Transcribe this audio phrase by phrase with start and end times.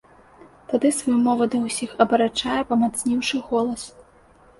[0.69, 3.83] Тады сваю мову да ўсіх абарачае, памацніўшы голас.